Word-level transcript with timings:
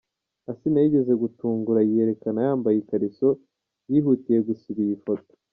Asinah 0.51 0.83
yigeze 0.83 1.13
gutungura 1.23 1.79
yiyerekana 1.89 2.39
yambaye 2.47 2.75
ikariso, 2.79 3.29
yihutiye 3.91 4.39
gusiba 4.47 4.79
iyi 4.87 4.97
foto. 5.05 5.31